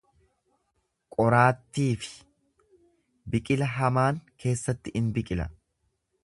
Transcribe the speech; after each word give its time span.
Qoraattii 1.15 1.89
fi 2.05 2.09
biqila 3.35 3.69
hamaan 3.77 4.19
keessatti 4.45 4.97
in 5.03 5.13
biqila. 5.19 5.49